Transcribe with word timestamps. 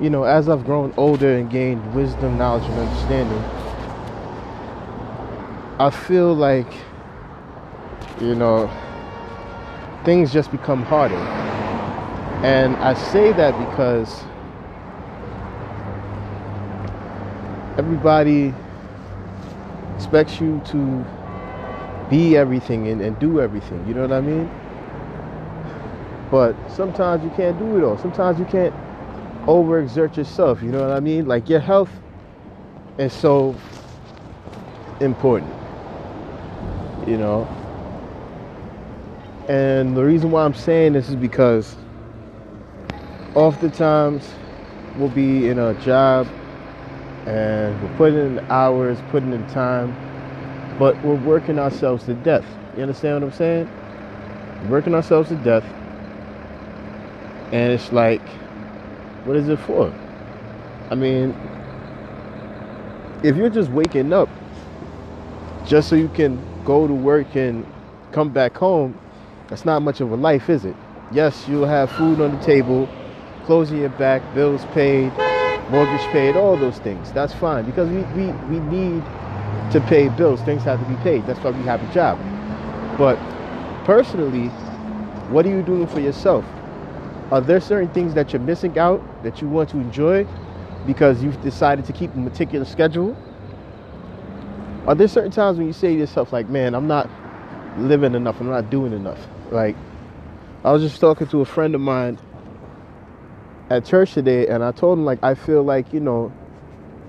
you 0.00 0.10
know, 0.10 0.22
as 0.24 0.48
I've 0.48 0.64
grown 0.64 0.94
older 0.96 1.36
and 1.36 1.50
gained 1.50 1.94
wisdom, 1.94 2.38
knowledge, 2.38 2.64
and 2.64 2.78
understanding, 2.78 3.44
I 5.80 5.90
feel 5.90 6.34
like, 6.34 6.72
you 8.20 8.34
know, 8.34 8.70
things 10.04 10.32
just 10.32 10.52
become 10.52 10.82
harder. 10.82 11.16
And 12.44 12.76
I 12.76 12.94
say 12.94 13.32
that 13.32 13.58
because 13.68 14.22
everybody 17.76 18.54
expects 19.96 20.40
you 20.40 20.62
to 20.66 21.04
be 22.08 22.36
everything 22.36 22.86
and, 22.86 23.00
and 23.00 23.18
do 23.18 23.40
everything. 23.40 23.84
You 23.88 23.94
know 23.94 24.02
what 24.02 24.12
I 24.12 24.20
mean? 24.20 24.48
But 26.30 26.54
sometimes 26.70 27.24
you 27.24 27.30
can't 27.30 27.58
do 27.58 27.76
it 27.76 27.82
all. 27.82 27.98
Sometimes 27.98 28.38
you 28.38 28.44
can't 28.44 28.74
overexert 29.48 30.14
yourself. 30.18 30.62
You 30.62 30.68
know 30.68 30.86
what 30.86 30.90
I 30.90 31.00
mean? 31.00 31.26
Like 31.26 31.48
your 31.48 31.60
health 31.60 31.90
is 32.98 33.14
so 33.14 33.56
important. 35.00 35.52
You 37.06 37.16
know? 37.16 37.48
And 39.48 39.96
the 39.96 40.04
reason 40.04 40.30
why 40.30 40.44
I'm 40.44 40.52
saying 40.52 40.92
this 40.92 41.08
is 41.08 41.16
because 41.16 41.74
oftentimes 43.34 44.28
we'll 44.98 45.08
be 45.08 45.48
in 45.48 45.58
a 45.58 45.72
job 45.82 46.28
and 47.26 47.80
we're 47.82 47.96
putting 47.96 48.18
in 48.18 48.38
hours, 48.50 48.98
putting 49.10 49.32
in 49.32 49.46
time, 49.48 49.96
but 50.78 51.02
we're 51.02 51.14
working 51.14 51.58
ourselves 51.58 52.04
to 52.04 52.14
death. 52.14 52.44
You 52.76 52.82
understand 52.82 53.14
what 53.14 53.32
I'm 53.32 53.32
saying? 53.32 53.70
We're 54.64 54.72
working 54.72 54.94
ourselves 54.94 55.30
to 55.30 55.36
death. 55.36 55.64
And 57.50 57.72
it's 57.72 57.90
like, 57.92 58.20
what 59.24 59.36
is 59.36 59.48
it 59.48 59.58
for? 59.58 59.92
I 60.90 60.94
mean, 60.94 61.34
if 63.22 63.36
you're 63.36 63.50
just 63.50 63.70
waking 63.70 64.12
up 64.12 64.28
just 65.66 65.88
so 65.88 65.96
you 65.96 66.08
can 66.08 66.40
go 66.64 66.86
to 66.86 66.94
work 66.94 67.36
and 67.36 67.66
come 68.12 68.30
back 68.30 68.56
home, 68.56 68.98
that's 69.48 69.64
not 69.64 69.82
much 69.82 70.00
of 70.00 70.12
a 70.12 70.16
life, 70.16 70.48
is 70.48 70.64
it? 70.64 70.76
Yes, 71.12 71.46
you'll 71.48 71.66
have 71.66 71.90
food 71.92 72.20
on 72.20 72.38
the 72.38 72.44
table, 72.44 72.88
clothes 73.44 73.70
on 73.70 73.78
your 73.78 73.88
back, 73.90 74.22
bills 74.34 74.64
paid, 74.72 75.12
mortgage 75.70 76.00
paid, 76.08 76.36
all 76.36 76.56
those 76.56 76.78
things. 76.78 77.12
That's 77.12 77.32
fine 77.32 77.64
because 77.64 77.88
we, 77.88 78.02
we, 78.14 78.30
we 78.48 78.60
need 78.60 79.02
to 79.72 79.80
pay 79.88 80.08
bills. 80.08 80.40
Things 80.42 80.62
have 80.64 80.78
to 80.80 80.86
be 80.86 80.96
paid. 81.02 81.26
That's 81.26 81.40
why 81.40 81.50
we 81.50 81.62
have 81.64 81.82
a 81.82 81.92
job. 81.92 82.18
But 82.96 83.16
personally, 83.84 84.48
what 85.28 85.44
are 85.46 85.50
you 85.50 85.62
doing 85.62 85.86
for 85.86 86.00
yourself? 86.00 86.44
Are 87.30 87.42
there 87.42 87.60
certain 87.60 87.90
things 87.90 88.14
that 88.14 88.32
you're 88.32 88.40
missing 88.40 88.78
out 88.78 89.02
that 89.22 89.42
you 89.42 89.48
want 89.48 89.68
to 89.70 89.76
enjoy 89.76 90.26
because 90.86 91.22
you've 91.22 91.40
decided 91.42 91.84
to 91.84 91.92
keep 91.92 92.14
a 92.14 92.18
meticulous 92.18 92.70
schedule? 92.70 93.16
Are 94.86 94.94
there 94.94 95.08
certain 95.08 95.30
times 95.30 95.58
when 95.58 95.66
you 95.66 95.74
say 95.74 95.92
to 95.92 95.98
yourself, 95.98 96.32
like, 96.32 96.48
man, 96.48 96.74
I'm 96.74 96.86
not 96.86 97.10
living 97.76 98.14
enough, 98.14 98.40
I'm 98.40 98.48
not 98.48 98.70
doing 98.70 98.94
enough? 98.94 99.18
Like, 99.50 99.76
I 100.64 100.72
was 100.72 100.80
just 100.80 100.98
talking 100.98 101.26
to 101.28 101.42
a 101.42 101.44
friend 101.44 101.74
of 101.74 101.82
mine 101.82 102.18
at 103.68 103.84
church 103.84 104.14
today, 104.14 104.46
and 104.46 104.64
I 104.64 104.72
told 104.72 104.98
him, 104.98 105.04
like, 105.04 105.18
I 105.22 105.34
feel 105.34 105.62
like, 105.62 105.92
you 105.92 106.00
know, 106.00 106.32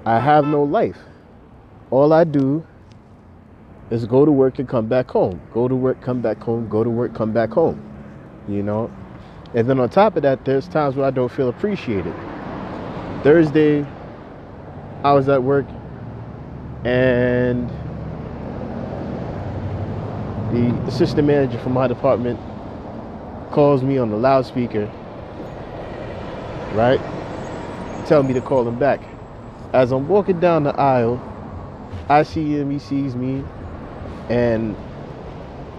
I 0.06 0.20
have 0.20 0.46
no 0.46 0.64
life. 0.64 0.98
All 1.92 2.12
I 2.12 2.26
do 2.26 2.66
is 3.90 4.06
go 4.06 4.26
to 4.26 4.32
work 4.32 4.60
and 4.60 4.68
come 4.68 4.88
back 4.88 5.10
home. 5.10 5.42
Go 5.54 5.70
to 5.70 5.76
work, 5.76 6.02
come 6.02 6.20
back 6.22 6.42
home, 6.42 6.68
go 6.68 6.84
to 6.84 6.90
work, 6.90 7.14
come 7.14 7.32
back 7.32 7.52
home. 7.52 7.82
You 8.50 8.62
know? 8.62 8.92
And 9.54 9.68
then 9.68 9.80
on 9.80 9.90
top 9.90 10.16
of 10.16 10.24
that, 10.24 10.46
there's 10.46 10.68
times 10.68 10.96
where 10.96 11.06
I 11.06 11.12
don't 11.12 11.32
feel 11.32 11.50
appreciated. 11.50 12.14
Thursday, 13.24 13.86
I 15.04 15.14
was 15.14 15.28
at 15.30 15.42
work 15.42 15.66
and 16.86 17.70
the 20.52 20.74
assistant 20.88 21.28
manager 21.28 21.58
from 21.60 21.74
my 21.74 21.88
department 21.88 22.40
calls 23.52 23.84
me 23.84 23.98
on 23.98 24.10
the 24.10 24.18
loudspeaker, 24.18 24.86
right? 26.74 27.00
Tell 28.08 28.24
me 28.24 28.34
to 28.34 28.42
call 28.42 28.68
him 28.68 28.80
back. 28.80 29.02
As 29.74 29.92
I'm 29.92 30.08
walking 30.08 30.40
down 30.40 30.64
the 30.64 30.80
aisle, 30.80 31.22
I 32.08 32.24
see 32.24 32.56
him, 32.56 32.72
he 32.72 32.80
sees 32.80 33.16
me, 33.16 33.44
and 34.30 34.76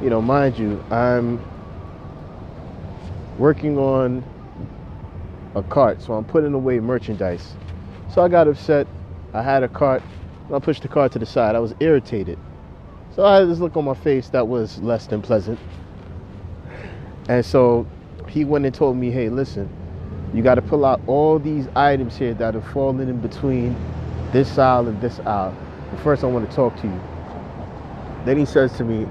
you 0.02 0.10
know, 0.10 0.22
mind 0.22 0.58
you, 0.58 0.82
I'm 0.90 1.40
working 3.40 3.78
on 3.78 4.22
a 5.54 5.62
cart, 5.62 6.02
so 6.02 6.12
I'm 6.12 6.26
putting 6.26 6.52
away 6.52 6.78
merchandise. 6.78 7.54
So 8.12 8.22
I 8.22 8.28
got 8.28 8.46
upset. 8.46 8.86
I 9.32 9.40
had 9.42 9.62
a 9.62 9.68
cart. 9.68 10.02
I 10.52 10.58
pushed 10.58 10.82
the 10.82 10.88
cart 10.88 11.12
to 11.12 11.18
the 11.18 11.24
side. 11.24 11.56
I 11.56 11.58
was 11.58 11.74
irritated. 11.80 12.38
So 13.16 13.24
I 13.24 13.38
had 13.38 13.48
this 13.48 13.58
look 13.58 13.78
on 13.78 13.86
my 13.86 13.94
face 13.94 14.28
that 14.28 14.46
was 14.46 14.78
less 14.80 15.06
than 15.06 15.22
pleasant. 15.22 15.58
And 17.30 17.44
so 17.44 17.86
he 18.28 18.44
went 18.44 18.66
and 18.66 18.74
told 18.74 18.98
me, 18.98 19.10
hey, 19.10 19.30
listen, 19.30 19.70
you 20.34 20.42
got 20.42 20.56
to 20.56 20.62
pull 20.62 20.84
out 20.84 21.00
all 21.06 21.38
these 21.38 21.66
items 21.74 22.18
here 22.18 22.34
that 22.34 22.54
are 22.54 22.60
falling 22.60 23.08
in 23.08 23.20
between 23.20 23.74
this 24.32 24.58
aisle 24.58 24.86
and 24.86 25.00
this 25.00 25.18
aisle. 25.20 25.56
But 25.90 26.00
first, 26.00 26.24
I 26.24 26.26
want 26.26 26.48
to 26.48 26.54
talk 26.54 26.76
to 26.82 26.86
you. 26.86 27.00
Then 28.26 28.36
he 28.36 28.44
says 28.44 28.76
to 28.76 28.84
me, 28.84 29.06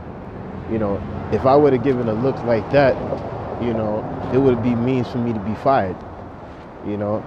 you 0.71 0.77
know, 0.77 1.01
if 1.33 1.47
I 1.47 1.55
would 1.55 1.73
have 1.73 1.83
given 1.83 2.07
a 2.07 2.13
look 2.13 2.37
like 2.43 2.69
that, 2.71 2.95
you 3.61 3.73
know, 3.73 4.03
it 4.33 4.37
would 4.37 4.61
be 4.63 4.75
means 4.75 5.09
for 5.09 5.17
me 5.17 5.33
to 5.33 5.39
be 5.39 5.55
fired, 5.55 5.97
you 6.87 6.97
know. 6.97 7.23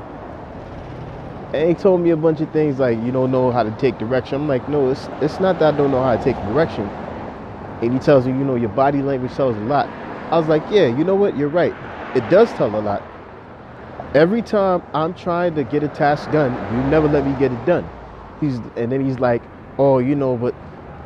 And 1.55 1.69
he 1.69 1.75
told 1.75 2.01
me 2.01 2.11
a 2.11 2.17
bunch 2.17 2.41
of 2.41 2.51
things 2.53 2.79
like 2.79 2.99
you 3.03 3.13
don't 3.13 3.31
know 3.31 3.51
how 3.51 3.63
to 3.63 3.71
take 3.73 3.99
direction. 3.99 4.37
I'm 4.37 4.49
like, 4.49 4.69
no, 4.69 4.91
it's 4.91 5.09
it's 5.21 5.39
not 5.41 5.59
that 5.59 5.75
I 5.75 5.77
don't 5.77 5.91
know 5.91 6.03
how 6.03 6.17
to 6.17 6.23
take 6.23 6.37
direction. 6.37 6.85
And 7.83 7.93
he 7.93 7.99
tells 7.99 8.27
me, 8.27 8.33
you 8.33 8.45
know, 8.45 8.55
your 8.55 8.71
body 8.71 9.03
language 9.03 9.35
tells 9.35 9.57
a 9.57 9.61
lot. 9.61 9.87
I 10.31 10.39
was 10.39 10.49
like, 10.49 10.63
yeah, 10.71 10.87
you 10.87 11.05
know 11.05 11.17
what? 11.17 11.37
You're 11.37 11.49
right. 11.49 11.75
It 12.17 12.29
does 12.31 12.53
tell 12.55 12.75
a 12.75 12.81
lot. 12.81 13.03
Every 14.15 14.41
time 14.43 14.83
I'm 14.95 15.15
trying 15.15 15.55
to 15.57 15.65
get 15.65 15.83
a 15.83 15.89
task 15.89 16.31
done, 16.31 16.53
you 16.75 16.83
never 16.85 17.09
let 17.09 17.25
me 17.25 17.33
get 17.39 17.53
it 17.53 17.65
done. 17.67 17.89
He's 18.41 18.57
and 18.77 18.91
then 18.91 19.05
he's 19.05 19.19
like, 19.19 19.43
oh, 19.79 19.99
you 19.99 20.15
know, 20.15 20.37
but 20.37 20.55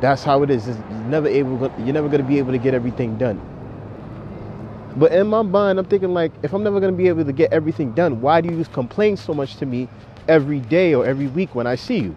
that's 0.01 0.23
how 0.23 0.43
it 0.43 0.49
is. 0.49 0.67
It's 0.67 0.79
never 1.07 1.27
able. 1.27 1.71
You're 1.79 1.93
never 1.93 2.07
gonna 2.07 2.23
be 2.23 2.37
able 2.37 2.53
to 2.53 2.57
get 2.57 2.73
everything 2.73 3.17
done. 3.17 3.41
But 4.97 5.11
in 5.11 5.27
my 5.27 5.43
mind, 5.43 5.77
I'm 5.77 5.85
thinking 5.85 6.13
like, 6.13 6.31
if 6.41 6.53
I'm 6.53 6.63
never 6.63 6.79
gonna 6.79 6.91
be 6.93 7.07
able 7.07 7.23
to 7.23 7.31
get 7.31 7.53
everything 7.53 7.91
done, 7.93 8.19
why 8.19 8.41
do 8.41 8.53
you 8.53 8.65
complain 8.65 9.15
so 9.15 9.31
much 9.33 9.55
to 9.57 9.65
me 9.65 9.87
every 10.27 10.59
day 10.59 10.95
or 10.95 11.05
every 11.05 11.27
week 11.27 11.53
when 11.53 11.67
I 11.67 11.75
see 11.75 11.99
you? 11.99 12.15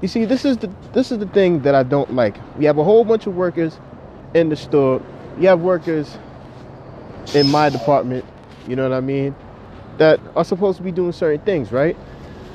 You 0.00 0.08
see, 0.08 0.24
this 0.24 0.46
is 0.46 0.56
the 0.56 0.70
this 0.94 1.12
is 1.12 1.18
the 1.18 1.26
thing 1.26 1.60
that 1.62 1.74
I 1.74 1.82
don't 1.82 2.14
like. 2.14 2.36
We 2.58 2.64
have 2.64 2.78
a 2.78 2.84
whole 2.84 3.04
bunch 3.04 3.26
of 3.26 3.36
workers 3.36 3.78
in 4.34 4.48
the 4.48 4.56
store. 4.56 5.02
You 5.38 5.48
have 5.48 5.60
workers 5.60 6.16
in 7.34 7.50
my 7.50 7.68
department. 7.68 8.24
You 8.66 8.76
know 8.76 8.88
what 8.88 8.96
I 8.96 9.00
mean? 9.00 9.36
That 9.98 10.18
are 10.34 10.44
supposed 10.44 10.78
to 10.78 10.82
be 10.82 10.90
doing 10.90 11.12
certain 11.12 11.40
things, 11.44 11.70
right? 11.70 11.96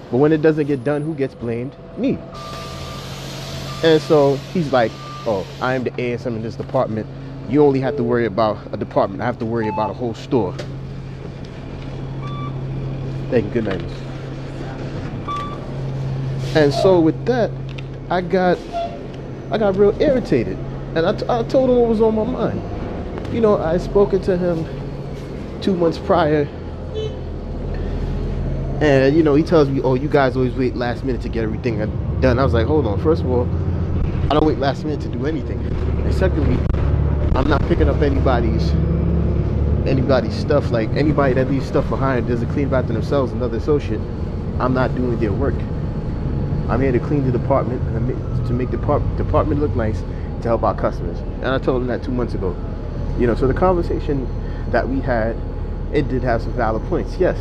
But 0.10 0.18
when 0.18 0.32
it 0.32 0.42
doesn't 0.42 0.66
get 0.66 0.84
done, 0.84 1.04
who 1.04 1.14
gets 1.14 1.36
blamed? 1.36 1.76
Me. 1.98 2.18
And 3.84 4.02
so 4.02 4.38
he's 4.54 4.74
like, 4.74 4.92
"Oh, 5.28 5.46
I 5.62 5.76
am 5.76 5.84
the 5.84 5.92
ASM 5.92 6.36
in 6.36 6.42
this 6.42 6.56
department." 6.56 7.08
You 7.50 7.64
only 7.64 7.80
have 7.80 7.96
to 7.96 8.04
worry 8.04 8.26
about 8.26 8.58
a 8.74 8.78
department. 8.78 9.22
I 9.22 9.26
have 9.26 9.40
to 9.40 9.46
worry 9.46 9.70
about 9.70 9.90
a 9.90 9.94
whole 9.94 10.14
store. 10.14 10.54
Thank 13.30 13.46
you. 13.46 13.62
Good 13.62 13.66
night. 13.66 13.82
And 16.56 16.74
so 16.74 17.00
with 17.00 17.26
that, 17.26 17.52
I 18.10 18.22
got 18.22 18.58
I 19.52 19.58
got 19.58 19.78
real 19.78 19.96
irritated, 20.02 20.58
and 20.96 21.06
I, 21.06 21.14
t- 21.14 21.26
I 21.30 21.44
told 21.44 21.70
him 21.70 21.78
what 21.78 21.88
was 21.90 22.02
on 22.02 22.16
my 22.16 22.24
mind. 22.24 22.62
You 23.34 23.40
know, 23.40 23.58
I 23.58 23.78
spoken 23.78 24.22
to 24.24 24.38
him 24.38 24.66
two 25.62 25.74
months 25.74 25.98
prior, 25.98 26.48
and 28.82 29.16
you 29.16 29.24
know 29.24 29.36
he 29.36 29.44
tells 29.44 29.70
me, 29.70 29.82
"Oh, 29.82 29.94
you 29.94 30.10
guys 30.10 30.36
always 30.36 30.54
wait 30.54 30.76
last 30.76 31.06
minute 31.06 31.22
to 31.22 31.30
get 31.30 31.44
everything 31.44 31.80
done." 32.20 32.40
I 32.40 32.44
was 32.44 32.54
like, 32.54 32.68
"Hold 32.68 32.88
on. 32.88 33.00
First 33.02 33.22
of 33.22 33.30
all, 33.30 33.48
I 34.30 34.34
don't 34.34 34.46
wait 34.46 34.60
last 34.60 34.84
minute 34.84 35.02
to 35.02 35.10
do 35.10 35.26
anything, 35.26 35.60
and 35.60 36.14
secondly, 36.14 36.58
I'm 37.38 37.48
not 37.48 37.62
picking 37.68 37.88
up 37.88 38.02
anybody's 38.02 38.72
anybody's 39.88 40.34
stuff. 40.34 40.72
Like 40.72 40.90
anybody 40.96 41.36
that 41.36 41.52
leaves 41.52 41.68
stuff 41.68 41.88
behind 41.88 42.28
doesn't 42.28 42.52
clean 42.52 42.68
back 42.68 42.88
to 42.88 42.94
themselves, 42.94 43.32
another 43.32 43.58
associate. 43.58 44.02
I'm 44.60 44.74
not 44.74 44.96
doing 44.96 45.20
their 45.20 45.32
work. 45.32 45.54
I'm 46.68 46.82
here 46.82 46.92
to 46.92 47.00
clean 47.00 47.32
the 47.32 47.32
department 47.32 47.80
to 48.48 48.54
make 48.54 48.72
the 48.72 48.78
department 48.78 49.62
look 49.62 49.76
nice 49.76 50.00
to 50.02 50.48
help 50.48 50.64
our 50.64 50.74
customers. 50.74 51.20
And 51.20 51.46
I 51.46 51.60
told 51.60 51.84
him 51.84 51.88
that 51.90 52.02
two 52.02 52.12
months 52.12 52.34
ago. 52.34 52.56
You 53.20 53.28
know, 53.28 53.36
so 53.36 53.46
the 53.46 53.54
conversation 53.54 54.28
that 54.72 54.90
we 54.90 55.00
had, 55.00 55.36
it 55.94 56.08
did 56.10 56.24
have 56.24 56.42
some 56.42 56.54
valid 56.54 56.82
points. 56.90 57.18
Yes, 57.20 57.38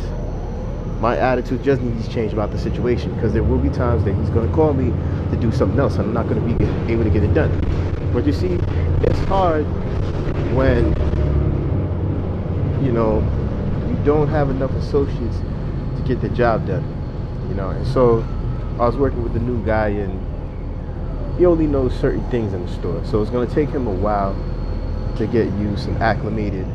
my 1.01 1.17
attitude 1.17 1.63
just 1.63 1.81
needs 1.81 2.07
to 2.07 2.13
change 2.13 2.33
about 2.33 2.51
the 2.51 2.59
situation 2.59 3.15
because 3.15 3.33
there 3.33 3.43
will 3.43 3.57
be 3.57 3.69
times 3.69 4.03
that 4.03 4.13
he's 4.13 4.29
going 4.29 4.47
to 4.47 4.55
call 4.55 4.73
me 4.73 4.91
to 5.31 5.37
do 5.41 5.51
something 5.51 5.79
else 5.79 5.95
and 5.95 6.03
I'm 6.03 6.13
not 6.13 6.29
going 6.29 6.39
to 6.39 6.65
be 6.65 6.93
able 6.93 7.03
to 7.03 7.09
get 7.09 7.23
it 7.23 7.33
done. 7.33 7.49
But 8.13 8.27
you 8.27 8.33
see, 8.33 8.59
it's 9.01 9.19
hard 9.25 9.65
when 10.55 10.85
you 12.83 12.91
know 12.91 13.19
you 13.89 13.95
don't 14.05 14.27
have 14.27 14.49
enough 14.49 14.71
associates 14.71 15.37
to 15.97 16.03
get 16.05 16.21
the 16.21 16.29
job 16.29 16.67
done 16.67 16.83
You 17.49 17.55
know, 17.55 17.69
and 17.69 17.87
so 17.87 18.25
I 18.79 18.85
was 18.85 18.97
working 18.97 19.23
with 19.23 19.35
a 19.35 19.39
new 19.39 19.63
guy, 19.65 19.89
and 19.89 20.19
he 21.39 21.45
only 21.45 21.65
knows 21.67 21.95
certain 21.99 22.23
things 22.29 22.53
in 22.53 22.65
the 22.65 22.71
store. 22.73 23.03
So 23.05 23.21
it's 23.21 23.31
going 23.31 23.47
to 23.47 23.55
take 23.55 23.69
him 23.69 23.87
a 23.87 23.91
while 23.91 24.35
to 25.17 25.25
get 25.27 25.45
used 25.53 25.87
and 25.87 25.97
acclimated 25.97 26.67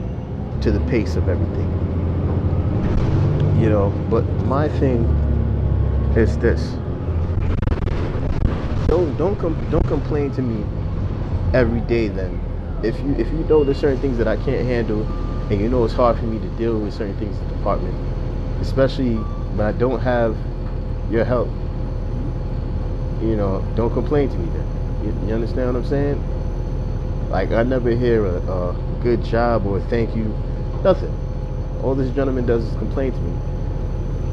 to 0.63 0.73
the 0.73 0.81
pace 0.91 1.17
of 1.17 1.29
everything. 1.29 1.69
You 3.61 3.71
know, 3.71 3.91
but 4.11 4.25
my 4.47 4.69
thing 4.69 5.05
is 6.17 6.37
this. 6.39 6.73
Don't 8.89 9.17
don't 9.17 9.39
com- 9.39 9.71
don't 9.71 9.87
complain 9.87 10.33
to 10.33 10.43
me 10.43 10.65
every 11.55 11.81
day 11.83 12.09
then. 12.09 12.41
If 12.83 12.99
you 13.01 13.15
if 13.17 13.29
you 13.29 13.45
know 13.49 13.63
there's 13.65 13.79
certain 13.79 14.01
things 14.01 14.19
that 14.19 14.27
I 14.27 14.37
can't 14.37 14.67
handle 14.67 15.03
and 15.51 15.61
you 15.61 15.69
know 15.69 15.85
it's 15.85 15.95
hard 15.95 16.17
for 16.19 16.25
me 16.25 16.39
to 16.41 16.49
deal 16.57 16.79
with 16.79 16.93
certain 16.95 17.17
things 17.19 17.37
in 17.39 17.49
the 17.49 17.55
department, 17.55 17.95
especially 18.61 19.15
when 19.17 19.67
I 19.67 19.73
don't 19.73 20.01
have 20.01 20.37
your 21.11 21.25
help. 21.25 21.49
You 23.21 23.37
know, 23.37 23.65
don't 23.77 23.93
complain 23.93 24.29
to 24.31 24.37
me 24.37 24.49
then. 24.51 24.67
You, 25.05 25.29
you 25.29 25.35
understand 25.35 25.73
what 25.73 25.77
I'm 25.77 25.87
saying? 25.89 27.29
Like 27.31 27.53
I 27.53 27.63
never 27.63 27.91
hear 27.91 28.27
a, 28.27 28.37
a 28.39 28.77
good 29.03 29.23
job 29.25 29.65
or 29.67 29.81
thank 29.83 30.17
you, 30.17 30.25
nothing. 30.83 31.13
All 31.85 31.95
this 31.95 32.13
gentleman 32.15 32.47
does 32.47 32.65
is 32.65 32.77
complain 32.79 33.13
to 33.13 33.19
me. 33.19 33.31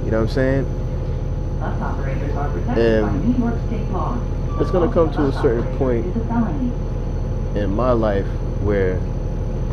You 0.05 0.11
know 0.11 0.21
what 0.21 0.29
I'm 0.29 0.33
saying? 0.33 0.63
Bus 1.59 1.81
operators 1.81 2.35
are 2.35 2.49
protected 2.49 2.75
by 2.75 2.81
And 3.09 3.37
New 3.37 3.45
York 3.45 3.59
state 3.67 3.89
law. 3.91 4.17
it's 4.59 4.71
gonna 4.71 4.91
come 4.91 5.11
to 5.13 5.27
a 5.27 5.33
certain 5.33 5.77
point 5.77 6.05
It's 6.07 6.17
a 6.17 6.25
felony. 6.25 6.71
In 7.55 7.73
my 7.73 7.91
life 7.91 8.25
where 8.61 8.95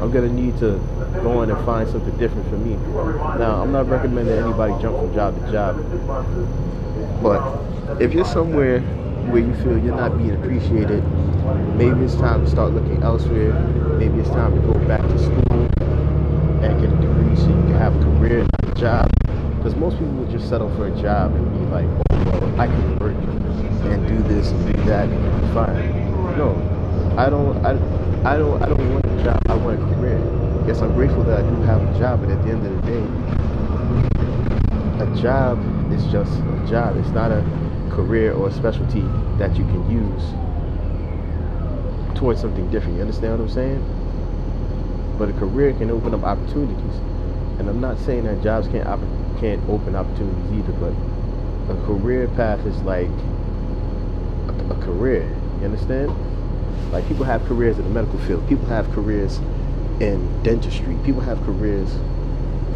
I'm 0.01 0.11
gonna 0.11 0.29
need 0.29 0.59
to 0.59 0.81
go 1.23 1.43
in 1.43 1.51
and 1.51 1.65
find 1.65 1.89
something 1.89 2.17
different 2.19 2.49
for 2.49 2.57
me. 2.57 2.77
Now, 3.39 3.63
I'm 3.63 3.73
not 3.73 3.89
recommending 3.89 4.37
anybody 4.37 4.75
jump 4.83 4.99
from 4.99 5.15
job 5.15 5.35
to 5.41 5.53
job, 5.53 5.77
but 7.23 8.01
if 8.01 8.13
you're 8.13 8.25
somewhere 8.25 8.81
where 9.31 9.43
you 9.43 9.55
feel 9.57 9.79
you're 9.79 9.97
not 9.97 10.19
being 10.19 10.35
appreciated, 10.35 11.03
maybe 11.77 12.05
it's 12.05 12.15
time 12.17 12.45
to 12.45 12.51
start 12.51 12.73
looking 12.73 13.03
elsewhere. 13.03 13.53
Maybe 13.99 14.21
it's 14.21 14.29
time 14.31 14.55
to 14.55 14.61
go 14.73 14.75
back 14.87 15.01
to 15.01 15.19
school 15.19 15.69
and 16.63 16.81
get 16.81 16.93
a 16.93 16.97
degree 17.01 17.37
so 17.37 17.49
you 17.49 17.55
can 17.55 17.75
have 17.75 17.97
a 17.97 17.99
career, 18.05 18.41
not 18.43 18.77
a 18.77 18.81
job. 18.81 19.11
Because 19.57 19.75
most 19.77 19.99
people 19.99 20.13
would 20.13 20.31
just 20.31 20.49
settle 20.49 20.69
for 20.77 20.87
a 20.87 21.03
job 21.03 21.35
and 21.35 21.59
be 21.59 21.67
like, 21.73 21.87
oh, 22.11 22.41
well, 22.41 22.61
I 22.61 22.67
can 22.67 22.99
work 22.99 23.17
and 23.17 24.07
do 24.07 24.19
this 24.29 24.51
and 24.51 24.77
do 24.77 24.83
that 24.85 25.09
and 25.09 25.41
be 25.41 25.55
fine. 25.55 26.37
No, 26.37 26.76
I 27.17 27.31
don't. 27.31 27.57
I, 27.65 27.71
I 28.31 28.37
don't. 28.37 28.63
I 28.63 28.67
don't 28.69 28.93
want 28.93 29.07
a 29.07 29.25
job. 29.25 29.41
I 29.49 29.55
want 29.55 29.81
a 29.81 29.85
career. 29.95 30.19
Yes, 30.67 30.83
I'm 30.83 30.93
grateful 30.93 31.25
that 31.25 31.39
I 31.45 31.49
do 31.49 31.63
have 31.63 31.83
a 31.83 31.99
job, 31.99 32.21
but 32.21 32.31
at 32.31 32.43
the 32.43 32.51
end 32.51 32.67
of 32.67 32.73
the 32.73 32.83
day, 32.93 33.05
a 35.01 35.07
job 35.23 35.59
is 35.93 36.05
just 36.13 36.33
a 36.41 36.67
job. 36.69 36.97
It's 36.99 37.09
not 37.11 37.33
a 37.33 37.43
career 37.91 38.35
or 38.35 38.49
a 38.49 38.53
specialty 38.53 39.01
that 39.39 39.57
you 39.57 39.65
can 39.65 39.91
use 39.91 40.35
towards 42.19 42.41
something 42.41 42.71
different. 42.71 42.97
You 42.97 43.01
understand 43.03 43.39
what 43.39 43.41
I'm 43.45 43.51
saying? 43.51 45.17
But 45.19 45.31
a 45.31 45.33
career 45.35 45.73
can 45.73 45.91
open 45.91 46.13
up 46.13 46.23
opportunities, 46.23 46.97
and 47.59 47.69
I'm 47.71 47.81
not 47.81 47.99
saying 47.99 48.25
that 48.25 48.43
jobs 48.43 48.69
can't 48.69 48.85
can't 49.41 49.63
open 49.71 49.97
opportunities 49.97 50.53
either. 50.53 50.73
But 50.73 50.93
a 51.73 51.77
career 51.87 52.29
path 52.29 52.61
is 52.67 52.77
like 52.83 53.09
a, 54.49 54.75
a 54.75 54.77
career. 54.85 55.25
You 55.61 55.65
understand? 55.65 56.26
Like 56.93 57.07
people 57.09 57.25
have 57.25 57.45
careers 57.45 57.79
in 57.79 57.85
the 57.85 57.91
medical 57.91 58.19
field. 58.21 58.49
People 58.49 58.67
have 58.67 58.91
careers 58.93 59.39
in 60.01 60.43
dentistry. 60.43 60.97
People 61.05 61.21
have 61.23 61.43
careers 61.43 61.93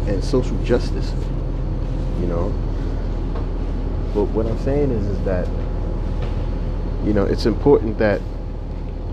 in 0.07 0.21
social 0.21 0.57
justice. 0.63 1.13
You 2.19 2.27
know. 2.27 2.49
But 4.13 4.25
what 4.25 4.45
I'm 4.45 4.59
saying 4.59 4.91
is, 4.91 5.05
is 5.07 5.23
that 5.25 5.47
you 7.05 7.13
know 7.13 7.23
it's 7.23 7.45
important 7.45 7.97
that 7.99 8.21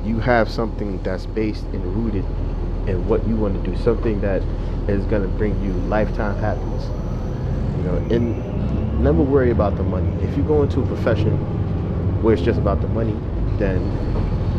you 0.05 0.19
have 0.21 0.51
something 0.51 1.03
that's 1.03 1.27
based 1.27 1.65
and 1.67 1.85
rooted 1.95 2.25
in 2.89 3.07
what 3.07 3.27
you 3.29 3.37
want 3.37 3.63
to 3.63 3.71
do. 3.71 3.77
Something 3.83 4.21
that 4.23 4.43
is 4.89 5.05
going 5.07 5.23
to 5.23 5.29
bring 5.29 5.63
you 5.63 5.73
lifetime 5.89 6.37
happiness. 6.39 6.85
You 7.77 7.85
know, 7.85 7.97
and 8.11 9.03
never 9.03 9.23
worry 9.23 9.51
about 9.51 9.77
the 9.77 9.83
money. 9.83 10.11
If 10.25 10.37
you 10.37 10.43
go 10.43 10.63
into 10.63 10.81
a 10.81 10.87
profession 10.87 11.37
where 12.23 12.35
it's 12.35 12.43
just 12.43 12.59
about 12.59 12.81
the 12.81 12.89
money, 12.89 13.17
then 13.59 13.81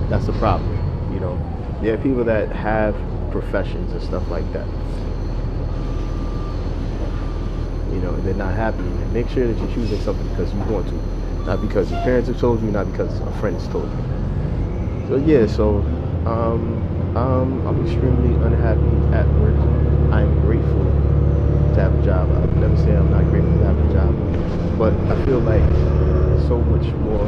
that's 0.09 0.25
the 0.25 0.33
problem. 0.33 0.75
You 1.13 1.19
know, 1.19 1.37
there 1.81 1.93
are 1.93 1.97
people 1.97 2.23
that 2.25 2.51
have 2.51 2.95
professions 3.31 3.91
and 3.93 4.01
stuff 4.01 4.29
like 4.29 4.51
that. 4.53 4.67
You 7.93 8.01
know, 8.01 8.15
they're 8.17 8.33
not 8.33 8.55
happy. 8.55 8.83
And 8.83 9.13
make 9.13 9.29
sure 9.29 9.47
that 9.47 9.59
you're 9.59 9.73
choosing 9.73 9.99
something 9.99 10.27
because 10.29 10.53
you 10.53 10.59
want 10.61 10.87
to, 10.89 10.95
not 11.45 11.61
because 11.61 11.91
your 11.91 11.99
parents 12.03 12.29
have 12.29 12.39
told 12.39 12.61
you, 12.61 12.71
not 12.71 12.91
because 12.91 13.19
a 13.21 13.31
friend 13.33 13.55
has 13.55 13.67
told 13.67 13.89
you. 13.89 14.03
So 15.09 15.15
yeah, 15.17 15.45
so 15.47 15.79
um, 16.25 17.17
um, 17.17 17.65
I'm 17.65 17.81
extremely 17.85 18.33
unhappy 18.45 19.15
at 19.15 19.25
work. 19.41 19.57
I'm 20.13 20.39
grateful 20.45 20.85
to 21.73 21.81
have 21.81 21.93
a 21.97 22.05
job. 22.05 22.29
I've 22.31 22.55
never 22.57 22.77
said 22.77 22.95
I'm 22.97 23.11
not 23.11 23.25
grateful 23.29 23.57
to 23.57 23.65
have 23.65 23.79
a 23.89 23.93
job, 23.93 24.13
but 24.77 24.93
I 25.11 25.25
feel 25.25 25.39
like 25.39 25.63
so 26.47 26.61
much 26.61 26.85
more 27.01 27.25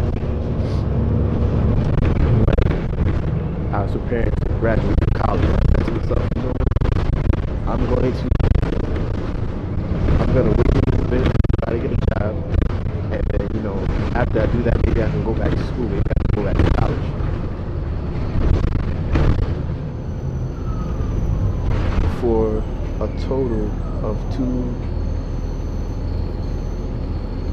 I 3.72 3.82
was 3.82 3.92
preparing 3.92 4.30
to 4.30 4.48
graduate 4.58 4.96
from 4.98 5.12
college. 5.22 5.44
I 5.44 5.48
said 5.76 5.84
to 5.86 5.92
myself, 5.92 6.28
you 6.36 6.42
know, 6.42 6.52
I'm 7.66 7.86
going 7.86 8.12
to, 8.12 8.28
I'm 10.20 10.34
gonna 10.34 10.50
wait 10.50 10.66
a 10.66 10.90
little 10.90 11.08
bit, 11.08 11.22
try 11.64 11.72
to 11.72 11.78
get 11.78 11.92
a 11.92 11.96
job, 12.18 12.34
and 13.12 13.22
then 13.30 13.48
you 13.54 13.60
know, 13.60 13.78
after 14.14 14.40
I 14.40 14.46
do 14.46 14.62
that, 14.64 14.76
maybe 14.86 15.02
I 15.02 15.08
can 15.10 15.24
go 15.24 15.32
back 15.34 15.50
to 15.50 15.66
school. 15.68 15.88
Maybe 15.88 16.02
I 16.08 16.12
can 16.12 16.30
go 16.34 16.42
back 16.44 16.56
to 16.56 16.70
college. 16.78 17.06
For 22.20 22.64
a 23.00 23.08
total 23.26 23.70
of 24.02 24.18
two, 24.34 24.74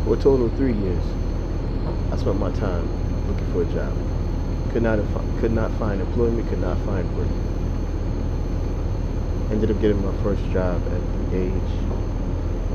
for 0.04 0.16
a 0.16 0.18
total 0.18 0.48
of 0.48 0.54
three 0.58 0.74
years, 0.74 1.04
I 2.12 2.18
spent 2.18 2.38
my 2.38 2.52
time 2.52 2.88
looking 3.28 3.54
for 3.54 3.62
a 3.62 3.74
job. 3.74 3.96
Could 4.72 4.84
not 4.84 5.00
could 5.40 5.52
not 5.52 5.72
find 5.80 6.02
employment. 6.02 6.48
Could 6.50 6.62
not 6.62 6.78
find 6.80 7.08
work. 7.18 7.28
Ended 9.52 9.72
up 9.72 9.80
getting 9.80 10.04
my 10.04 10.24
first 10.24 10.44
job 10.52 10.82
at 10.92 11.32
the 11.32 11.38
age 11.38 11.72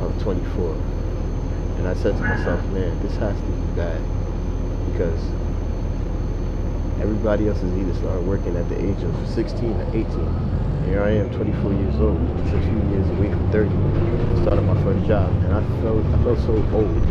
of 0.01 0.23
24. 0.23 0.75
And 1.79 1.89
I 1.89 1.95
said 1.95 2.17
to 2.17 2.23
myself, 2.23 2.65
man, 2.71 2.99
this 3.03 3.15
has 3.17 3.37
to 3.37 3.47
be 3.47 3.77
bad. 3.77 4.01
Because 4.93 5.21
everybody 7.01 7.49
else 7.49 7.61
has 7.61 7.73
either 7.73 7.95
started 7.95 8.27
working 8.27 8.57
at 8.57 8.69
the 8.69 8.79
age 8.79 9.03
of 9.03 9.29
16 9.29 9.71
or 9.71 9.89
18. 9.91 10.85
Here 10.87 11.03
I 11.03 11.11
am, 11.11 11.31
24 11.35 11.73
years 11.75 11.97
old, 11.97 12.19
just 12.39 12.55
a 12.55 12.61
few 12.61 12.79
years 12.91 13.09
away 13.11 13.31
from 13.31 13.53
30. 13.53 14.08
Job, 15.07 15.33
and 15.45 15.55
I 15.55 15.63
felt 15.83 16.05
I 16.07 16.25
felt 16.25 16.39
so 16.41 16.53
old. 16.75 17.03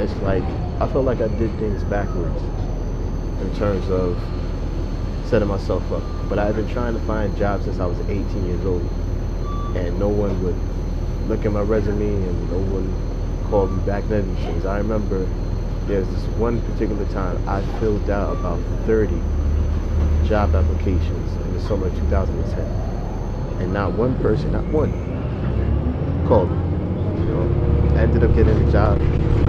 It's 0.00 0.12
like 0.22 0.42
I 0.80 0.86
felt 0.86 1.04
like 1.04 1.20
I 1.20 1.28
did 1.28 1.50
things 1.58 1.82
backwards 1.84 2.42
in 3.40 3.54
terms 3.56 3.88
of 3.90 4.16
setting 5.28 5.48
myself 5.48 5.82
up. 5.92 6.02
But 6.28 6.38
I've 6.38 6.56
been 6.56 6.68
trying 6.68 6.94
to 6.94 7.00
find 7.06 7.36
jobs 7.36 7.64
since 7.64 7.78
I 7.78 7.86
was 7.86 7.98
18 8.00 8.46
years 8.46 8.64
old, 8.64 8.82
and 9.76 9.98
no 9.98 10.08
one 10.08 10.42
would 10.44 10.56
look 11.28 11.44
at 11.44 11.52
my 11.52 11.62
resume, 11.62 12.06
and 12.06 12.50
no 12.50 12.58
one 12.74 13.46
called 13.50 13.72
me 13.72 13.82
back. 13.84 14.02
These 14.08 14.44
things. 14.44 14.66
I 14.66 14.78
remember 14.78 15.26
there's 15.86 16.06
this 16.08 16.24
one 16.38 16.60
particular 16.62 17.04
time 17.12 17.42
I 17.48 17.62
filled 17.78 18.10
out 18.10 18.36
about 18.36 18.60
30 18.86 19.14
job 20.28 20.54
applications 20.54 21.32
in 21.46 21.52
the 21.54 21.60
summer 21.60 21.86
of 21.86 21.94
2010, 21.96 23.62
and 23.62 23.72
not 23.72 23.92
one 23.92 24.20
person, 24.20 24.52
not 24.52 24.64
one, 24.66 24.90
called 26.26 26.50
me. 26.50 26.65
Ended 28.06 28.22
up 28.22 28.36
getting 28.36 28.56
a 28.56 28.70
job 28.70 29.02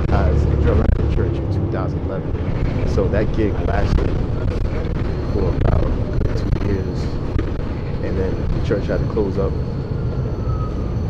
as 0.09 0.43
a 0.43 0.55
drummer 0.63 0.81
at 0.81 0.97
the 0.97 1.15
church 1.15 1.37
in 1.37 1.53
2011. 1.69 2.89
So 2.89 3.07
that 3.07 3.31
gig 3.35 3.53
lasted 3.67 4.09
for 5.31 5.55
about 5.55 5.83
two 6.35 6.67
years, 6.67 7.03
and 8.03 8.17
then 8.17 8.59
the 8.59 8.67
church 8.67 8.87
had 8.87 8.99
to 8.99 9.05
close 9.13 9.37
up 9.37 9.51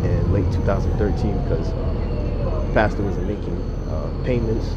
in 0.03 0.33
late 0.33 0.51
2013 0.51 1.41
because 1.43 1.69
the 1.69 2.73
pastor 2.73 3.01
wasn't 3.03 3.27
making 3.27 3.55
uh, 3.91 4.11
payments 4.25 4.67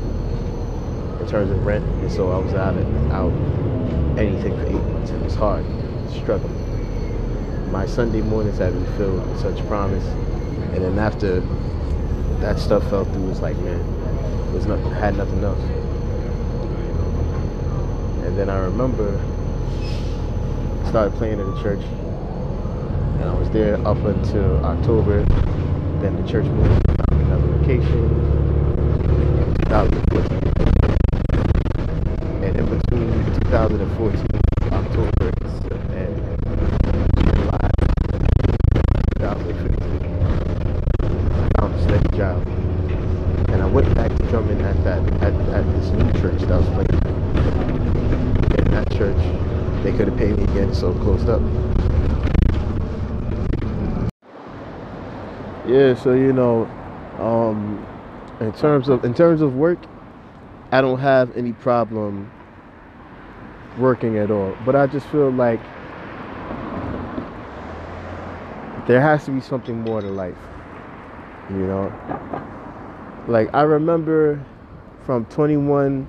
in 1.20 1.26
terms 1.28 1.50
of 1.50 1.66
rent, 1.66 1.84
and 1.84 2.12
so 2.12 2.30
I 2.30 2.38
was 2.38 2.54
out 2.54 2.76
of, 2.76 3.10
out 3.10 3.32
anything 4.16 4.56
for 4.56 4.66
eight 4.68 4.92
months. 4.92 5.10
It 5.10 5.20
was 5.20 5.34
hard, 5.34 5.64
struggling. 6.12 7.72
My 7.72 7.84
Sunday 7.86 8.20
mornings 8.20 8.58
had 8.58 8.72
been 8.72 8.96
filled 8.96 9.28
with 9.28 9.40
such 9.40 9.58
promise, 9.66 10.04
and 10.72 10.84
then 10.84 10.96
after 11.00 11.42
that 12.40 12.58
stuff 12.58 12.82
fell 12.90 13.04
through, 13.04 13.24
it 13.24 13.28
was 13.28 13.40
like, 13.40 13.56
man, 13.58 13.84
was 14.52 14.66
nothing, 14.66 14.90
had 14.92 15.16
nothing 15.16 15.44
else. 15.44 15.60
And 18.26 18.36
then 18.38 18.48
I 18.48 18.58
remember 18.58 19.18
I 20.84 20.88
started 20.88 21.14
playing 21.14 21.40
in 21.40 21.54
the 21.54 21.62
church, 21.62 21.82
and 23.20 23.24
I 23.28 23.34
was 23.34 23.50
there 23.50 23.76
up 23.86 23.98
until 23.98 24.64
October. 24.64 25.24
Then 26.00 26.16
the 26.16 26.26
church 26.28 26.46
moved 26.46 26.84
to 26.86 26.94
another 27.14 27.46
location 27.58 28.04
in 29.44 29.54
2014. 29.66 30.38
And 32.42 32.56
in 32.56 32.64
between 32.66 33.24
2014 33.42 34.26
October 34.72 35.32
and 35.92 36.14
July 37.18 37.70
2015, 39.18 40.00
I 41.00 41.48
found 41.60 41.74
a 41.74 41.76
steady 41.82 42.10
job, 42.16 42.38
and 43.50 43.59
I 43.59 43.59
went 43.70 43.94
back 43.94 44.14
to 44.16 44.26
drumming 44.26 44.60
at 44.62 44.82
that 44.82 45.00
at, 45.22 45.32
at 45.54 45.64
this 45.72 45.90
new 45.90 46.12
church 46.20 46.40
that 46.42 46.58
was 46.58 46.66
playing. 46.70 46.88
In 48.58 48.70
that 48.72 48.90
church, 48.92 49.16
they 49.84 49.92
couldn't 49.92 50.18
pay 50.18 50.32
me 50.32 50.42
again, 50.42 50.74
so 50.74 50.92
closed 50.94 51.28
up. 51.28 51.40
Yeah, 55.68 55.94
so 55.94 56.14
you 56.14 56.32
know, 56.32 56.64
um, 57.20 57.86
in 58.40 58.52
terms 58.52 58.88
of 58.88 59.04
in 59.04 59.14
terms 59.14 59.40
of 59.40 59.54
work, 59.54 59.78
I 60.72 60.80
don't 60.80 60.98
have 60.98 61.36
any 61.36 61.52
problem 61.52 62.30
working 63.78 64.18
at 64.18 64.32
all. 64.32 64.56
But 64.66 64.74
I 64.74 64.88
just 64.88 65.06
feel 65.08 65.30
like 65.30 65.60
there 68.88 69.00
has 69.00 69.24
to 69.26 69.30
be 69.30 69.40
something 69.40 69.80
more 69.82 70.00
to 70.00 70.08
life. 70.08 70.36
You 71.50 71.66
know? 71.66 72.49
Like 73.28 73.50
I 73.54 73.62
remember 73.62 74.44
from 75.04 75.26
21 75.26 76.08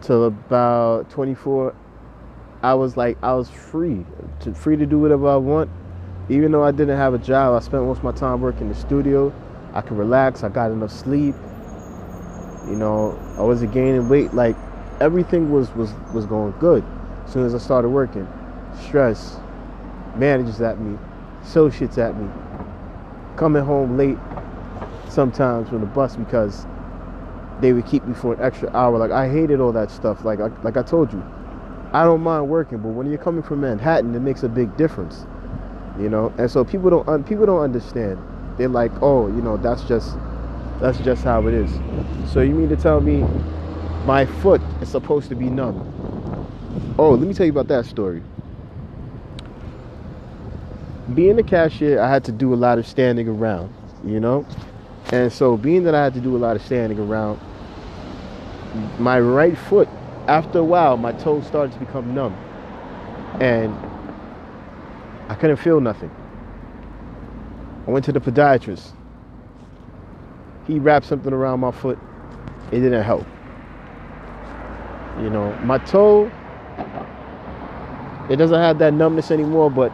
till 0.00 0.24
about 0.24 1.10
24 1.10 1.74
I 2.62 2.74
was 2.74 2.96
like 2.96 3.18
I 3.22 3.34
was 3.34 3.50
free 3.50 4.04
to 4.40 4.54
free 4.54 4.76
to 4.76 4.86
do 4.86 4.98
whatever 4.98 5.28
I 5.28 5.36
want. 5.36 5.70
Even 6.28 6.50
though 6.50 6.64
I 6.64 6.72
didn't 6.72 6.96
have 6.96 7.14
a 7.14 7.18
job, 7.18 7.54
I 7.54 7.64
spent 7.64 7.84
most 7.84 7.98
of 7.98 8.04
my 8.04 8.12
time 8.12 8.40
working 8.40 8.62
in 8.62 8.68
the 8.68 8.74
studio. 8.74 9.32
I 9.74 9.82
could 9.82 9.96
relax, 9.96 10.42
I 10.42 10.48
got 10.48 10.72
enough 10.72 10.90
sleep. 10.90 11.34
You 12.66 12.74
know, 12.74 13.16
I 13.38 13.42
wasn't 13.42 13.72
gaining 13.72 14.08
weight. 14.08 14.34
Like 14.34 14.56
everything 15.00 15.52
was 15.52 15.72
was 15.74 15.92
was 16.12 16.26
going 16.26 16.54
good. 16.58 16.84
As 17.24 17.32
soon 17.32 17.44
as 17.44 17.54
I 17.54 17.58
started 17.58 17.90
working, 17.90 18.26
stress, 18.80 19.36
managers 20.16 20.60
at 20.60 20.80
me, 20.80 20.98
associates 21.42 21.98
at 21.98 22.16
me, 22.16 22.28
coming 23.36 23.62
home 23.62 23.96
late 23.96 24.18
sometimes 25.16 25.70
from 25.70 25.80
the 25.80 25.86
bus 25.86 26.14
because 26.14 26.66
they 27.60 27.72
would 27.72 27.86
keep 27.86 28.04
me 28.04 28.14
for 28.14 28.34
an 28.34 28.40
extra 28.40 28.70
hour. 28.76 28.98
Like 28.98 29.10
I 29.10 29.28
hated 29.28 29.60
all 29.60 29.72
that 29.72 29.90
stuff. 29.90 30.24
Like 30.24 30.38
I, 30.38 30.48
like 30.62 30.76
I 30.76 30.82
told 30.82 31.12
you, 31.12 31.24
I 31.92 32.04
don't 32.04 32.20
mind 32.20 32.48
working, 32.48 32.78
but 32.78 32.90
when 32.90 33.08
you're 33.08 33.18
coming 33.18 33.42
from 33.42 33.62
Manhattan, 33.62 34.14
it 34.14 34.20
makes 34.20 34.44
a 34.44 34.48
big 34.48 34.76
difference. 34.76 35.26
You 35.98 36.10
know, 36.10 36.32
and 36.36 36.50
so 36.50 36.64
people 36.64 36.90
don't 36.90 37.08
un- 37.08 37.24
people 37.24 37.46
don't 37.46 37.62
understand. 37.62 38.22
They're 38.58 38.68
like, 38.68 38.92
oh, 39.02 39.28
you 39.28 39.40
know, 39.40 39.56
that's 39.56 39.82
just 39.84 40.16
that's 40.80 40.98
just 40.98 41.24
how 41.24 41.46
it 41.46 41.54
is. 41.54 41.70
So 42.30 42.42
you 42.42 42.54
mean 42.54 42.68
to 42.68 42.76
tell 42.76 43.00
me 43.00 43.24
my 44.04 44.26
foot 44.26 44.60
is 44.82 44.90
supposed 44.90 45.30
to 45.30 45.34
be 45.34 45.46
numb? 45.46 45.94
Oh, 46.98 47.12
let 47.12 47.26
me 47.26 47.32
tell 47.32 47.46
you 47.46 47.52
about 47.52 47.68
that 47.68 47.86
story. 47.86 48.22
Being 51.14 51.38
a 51.38 51.42
cashier, 51.42 52.00
I 52.00 52.08
had 52.10 52.24
to 52.24 52.32
do 52.32 52.52
a 52.52 52.56
lot 52.56 52.78
of 52.78 52.86
standing 52.86 53.28
around, 53.28 53.72
you 54.04 54.20
know? 54.20 54.44
And 55.12 55.32
so 55.32 55.56
being 55.56 55.84
that 55.84 55.94
I 55.94 56.02
had 56.02 56.14
to 56.14 56.20
do 56.20 56.36
a 56.36 56.38
lot 56.38 56.56
of 56.56 56.62
standing 56.62 56.98
around, 56.98 57.40
my 58.98 59.20
right 59.20 59.56
foot, 59.56 59.88
after 60.26 60.58
a 60.58 60.64
while, 60.64 60.96
my 60.96 61.12
toes 61.12 61.46
started 61.46 61.72
to 61.72 61.78
become 61.78 62.14
numb. 62.14 62.34
And 63.40 63.72
I 65.28 65.34
couldn't 65.34 65.58
feel 65.58 65.80
nothing. 65.80 66.10
I 67.86 67.90
went 67.90 68.04
to 68.06 68.12
the 68.12 68.20
podiatrist. 68.20 68.92
He 70.66 70.80
wrapped 70.80 71.06
something 71.06 71.32
around 71.32 71.60
my 71.60 71.70
foot. 71.70 71.98
It 72.72 72.80
didn't 72.80 73.04
help. 73.04 73.26
You 75.20 75.30
know, 75.30 75.56
my 75.62 75.78
toe, 75.78 76.30
it 78.28 78.36
doesn't 78.36 78.58
have 78.58 78.78
that 78.80 78.92
numbness 78.92 79.30
anymore, 79.30 79.70
but 79.70 79.92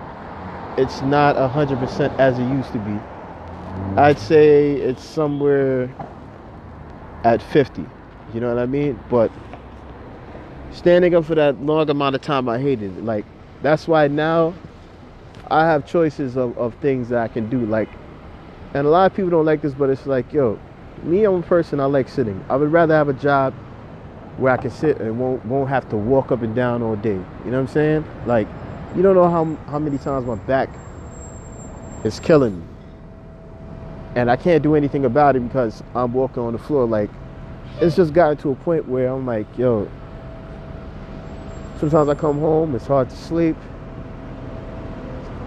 it's 0.78 1.02
not 1.02 1.36
100% 1.36 2.18
as 2.18 2.38
it 2.38 2.48
used 2.48 2.72
to 2.72 2.78
be. 2.78 2.98
I'd 3.96 4.18
say 4.18 4.72
it's 4.72 5.04
somewhere 5.04 5.94
at 7.24 7.42
50. 7.42 7.84
You 8.34 8.40
know 8.40 8.48
what 8.48 8.62
I 8.62 8.66
mean? 8.66 8.98
But 9.10 9.30
standing 10.72 11.14
up 11.14 11.24
for 11.24 11.34
that 11.34 11.60
long 11.60 11.90
amount 11.90 12.14
of 12.14 12.22
time, 12.22 12.48
I 12.48 12.58
hated 12.58 12.96
it. 12.96 13.04
Like, 13.04 13.24
that's 13.62 13.86
why 13.86 14.08
now 14.08 14.54
I 15.50 15.66
have 15.66 15.86
choices 15.86 16.36
of, 16.36 16.56
of 16.56 16.74
things 16.76 17.10
that 17.10 17.18
I 17.18 17.28
can 17.28 17.50
do. 17.50 17.66
Like, 17.66 17.88
and 18.74 18.86
a 18.86 18.90
lot 18.90 19.10
of 19.10 19.16
people 19.16 19.30
don't 19.30 19.44
like 19.44 19.60
this, 19.60 19.74
but 19.74 19.90
it's 19.90 20.06
like, 20.06 20.32
yo, 20.32 20.58
me, 21.02 21.24
I'm 21.24 21.34
a 21.34 21.42
person, 21.42 21.78
I 21.80 21.84
like 21.84 22.08
sitting. 22.08 22.42
I 22.48 22.56
would 22.56 22.72
rather 22.72 22.94
have 22.94 23.08
a 23.08 23.14
job 23.14 23.52
where 24.38 24.52
I 24.52 24.56
can 24.56 24.70
sit 24.70 24.98
and 24.98 25.18
won't 25.18 25.44
won't 25.44 25.68
have 25.68 25.88
to 25.90 25.96
walk 25.96 26.32
up 26.32 26.42
and 26.42 26.54
down 26.54 26.82
all 26.82 26.96
day. 26.96 27.10
You 27.10 27.50
know 27.50 27.60
what 27.60 27.68
I'm 27.68 27.68
saying? 27.68 28.04
Like, 28.26 28.48
you 28.96 29.02
don't 29.02 29.14
know 29.14 29.28
how 29.28 29.44
how 29.70 29.78
many 29.78 29.98
times 29.98 30.26
my 30.26 30.36
back 30.36 30.70
is 32.04 32.18
killing 32.18 32.58
me, 32.58 32.66
and 34.14 34.30
I 34.30 34.36
can't 34.36 34.62
do 34.62 34.74
anything 34.74 35.04
about 35.04 35.36
it 35.36 35.40
because 35.40 35.82
I'm 35.94 36.12
walking 36.12 36.42
on 36.42 36.52
the 36.52 36.58
floor. 36.58 36.86
Like, 36.86 37.10
it's 37.80 37.96
just 37.96 38.12
gotten 38.12 38.36
to 38.38 38.50
a 38.50 38.54
point 38.54 38.88
where 38.88 39.08
I'm 39.08 39.26
like, 39.26 39.46
yo. 39.56 39.90
Sometimes 41.78 42.08
I 42.08 42.14
come 42.14 42.38
home, 42.38 42.74
it's 42.74 42.86
hard 42.86 43.10
to 43.10 43.16
sleep. 43.16 43.56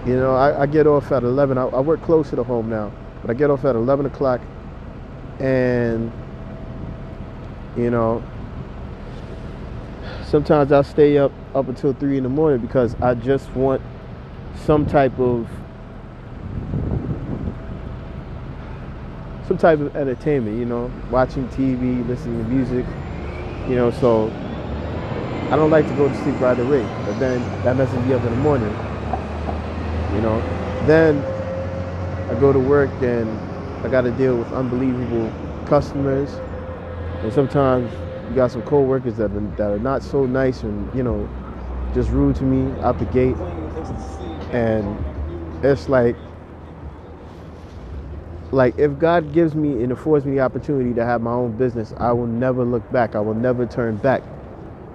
You 0.06 0.16
know, 0.16 0.36
I, 0.36 0.64
I 0.64 0.66
get 0.66 0.86
off 0.86 1.12
at 1.12 1.24
11. 1.24 1.58
I, 1.58 1.64
I 1.68 1.80
work 1.80 2.02
closer 2.02 2.36
to 2.36 2.44
home 2.44 2.70
now, 2.70 2.92
but 3.22 3.32
I 3.32 3.34
get 3.34 3.50
off 3.50 3.66
at 3.66 3.76
11 3.76 4.06
o'clock, 4.06 4.42
and 5.40 6.12
you 7.78 7.90
know, 7.90 8.24
sometimes 10.26 10.72
I'll 10.72 10.84
stay 10.84 11.18
up 11.18 11.32
up 11.54 11.68
until 11.70 11.94
three 11.94 12.18
in 12.18 12.24
the 12.24 12.30
morning 12.30 12.60
because 12.60 12.96
I 13.02 13.16
just 13.16 13.50
want 13.52 13.82
some 14.66 14.86
type 14.86 15.18
of 15.20 15.48
some 19.56 19.78
type 19.78 19.80
of 19.80 19.96
entertainment. 19.96 20.58
You 20.58 20.66
know, 20.66 20.92
watching 21.10 21.48
TV, 21.50 22.06
listening 22.08 22.44
to 22.44 22.50
music. 22.50 22.86
You 23.70 23.76
know, 23.76 23.92
so 23.92 24.30
I 25.50 25.56
don't 25.56 25.72
like 25.72 25.88
to 25.88 25.94
go 25.96 26.08
to 26.08 26.16
sleep 26.24 26.40
right 26.40 26.60
away, 26.60 26.84
but 27.06 27.20
then 27.20 27.42
that 27.64 27.76
messes 27.76 27.98
me 28.06 28.14
up 28.14 28.24
in 28.24 28.32
the 28.32 28.42
morning. 28.42 28.70
You 30.14 30.22
know, 30.22 30.40
then 30.86 31.18
I 32.30 32.40
go 32.40 32.52
to 32.54 32.60
work 32.60 32.90
and 33.02 33.30
I 33.86 33.90
got 33.90 34.02
to 34.02 34.12
deal 34.12 34.36
with 34.38 34.52
unbelievable 34.54 35.32
customers, 35.68 36.30
and 37.24 37.34
sometimes 37.34 37.92
you 38.30 38.36
got 38.36 38.52
some 38.52 38.62
coworkers 38.64 39.18
that 39.18 39.32
are, 39.32 39.40
that 39.58 39.72
are 39.72 39.80
not 39.80 40.04
so 40.04 40.26
nice 40.26 40.64
and 40.64 40.94
you 40.96 41.04
know 41.04 41.28
just 41.94 42.10
rude 42.10 42.36
to 42.36 42.44
me 42.44 42.80
out 42.82 43.00
the 43.00 43.06
gate, 43.06 43.38
and 44.52 44.86
it's 45.64 45.90
like 45.90 46.16
like 48.56 48.78
if 48.80 48.98
God 48.98 49.34
gives 49.34 49.54
me 49.54 49.84
and 49.84 49.92
affords 49.92 50.26
me 50.26 50.36
the 50.36 50.40
opportunity 50.40 50.94
to 50.94 51.06
have 51.06 51.22
my 51.22 51.32
own 51.32 51.58
business, 51.58 51.94
I 51.98 52.14
will 52.14 52.28
never 52.28 52.64
look 52.64 52.90
back. 52.92 53.14
I 53.14 53.20
will 53.20 53.34
never 53.34 53.66
turn 53.66 53.98
back. 53.98 54.24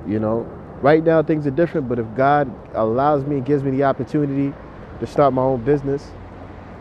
You 0.06 0.18
know, 0.18 0.40
right 0.80 1.04
now 1.04 1.22
things 1.22 1.46
are 1.46 1.50
different, 1.50 1.88
but 1.88 1.98
if 1.98 2.06
God 2.14 2.50
allows 2.74 3.24
me 3.24 3.36
and 3.36 3.44
gives 3.44 3.62
me 3.62 3.70
the 3.70 3.84
opportunity 3.84 4.56
to 4.98 5.06
start 5.06 5.34
my 5.34 5.42
own 5.42 5.62
business, 5.62 6.10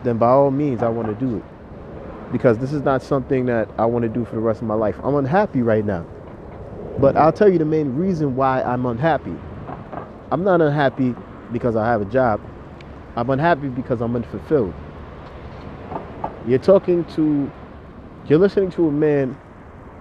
then 0.04 0.16
by 0.16 0.28
all 0.28 0.50
means 0.50 0.82
I 0.82 0.88
want 0.88 1.08
to 1.08 1.14
do 1.14 1.36
it. 1.36 1.44
Because 2.32 2.58
this 2.58 2.72
is 2.72 2.82
not 2.82 3.02
something 3.02 3.44
that 3.46 3.68
I 3.76 3.84
want 3.84 4.04
to 4.04 4.08
do 4.08 4.24
for 4.24 4.36
the 4.36 4.40
rest 4.40 4.62
of 4.62 4.66
my 4.66 4.74
life. 4.74 4.96
I'm 5.02 5.16
unhappy 5.16 5.60
right 5.60 5.84
now. 5.84 6.06
But 6.98 7.16
I'll 7.16 7.32
tell 7.32 7.48
you 7.48 7.58
the 7.58 7.64
main 7.66 7.94
reason 7.94 8.36
why 8.36 8.62
I'm 8.62 8.86
unhappy. 8.86 9.36
I'm 10.32 10.44
not 10.44 10.62
unhappy 10.62 11.14
because 11.52 11.76
I 11.76 11.86
have 11.86 12.00
a 12.00 12.06
job. 12.06 12.40
I'm 13.16 13.28
unhappy 13.28 13.68
because 13.68 14.00
I'm 14.00 14.16
unfulfilled. 14.16 14.72
You're 16.46 16.58
talking 16.58 17.04
to, 17.16 17.50
you're 18.26 18.38
listening 18.38 18.70
to 18.72 18.88
a 18.88 18.92
man 18.92 19.38